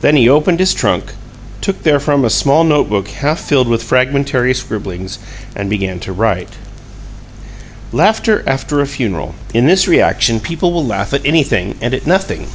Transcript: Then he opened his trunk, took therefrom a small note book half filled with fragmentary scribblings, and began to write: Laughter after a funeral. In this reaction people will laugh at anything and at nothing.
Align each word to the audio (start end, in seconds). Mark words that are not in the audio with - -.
Then 0.00 0.16
he 0.16 0.28
opened 0.28 0.58
his 0.58 0.74
trunk, 0.74 1.12
took 1.60 1.82
therefrom 1.84 2.24
a 2.24 2.28
small 2.30 2.64
note 2.64 2.90
book 2.90 3.06
half 3.06 3.38
filled 3.38 3.68
with 3.68 3.84
fragmentary 3.84 4.52
scribblings, 4.52 5.20
and 5.54 5.70
began 5.70 6.00
to 6.00 6.12
write: 6.12 6.48
Laughter 7.92 8.42
after 8.48 8.80
a 8.80 8.86
funeral. 8.88 9.36
In 9.54 9.66
this 9.68 9.86
reaction 9.86 10.40
people 10.40 10.72
will 10.72 10.84
laugh 10.84 11.14
at 11.14 11.24
anything 11.24 11.76
and 11.80 11.94
at 11.94 12.04
nothing. 12.04 12.48